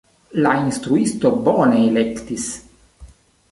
[0.45, 2.51] La instruisto bone elektis.